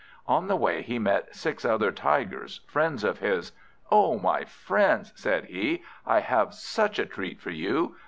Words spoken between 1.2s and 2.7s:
six other Tigers,